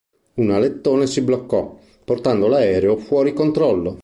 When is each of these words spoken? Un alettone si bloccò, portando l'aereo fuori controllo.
Un 0.33 0.49
alettone 0.49 1.05
si 1.05 1.21
bloccò, 1.21 1.77
portando 2.03 2.47
l'aereo 2.47 2.97
fuori 2.97 3.33
controllo. 3.33 3.99